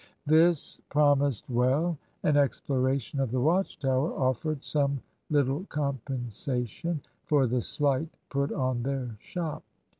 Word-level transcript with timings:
This 0.25 0.81
promised 0.89 1.47
well. 1.47 1.95
An 2.23 2.35
exploration 2.35 3.19
of 3.19 3.29
the 3.29 3.39
Watch 3.39 3.77
tower 3.77 4.11
offered 4.13 4.63
some 4.63 4.99
little 5.29 5.65
compensation 5.65 7.01
for 7.27 7.45
the 7.45 7.61
slight 7.61 8.09
put 8.29 8.51
on 8.51 8.81
their 8.81 9.15
shop. 9.19 9.61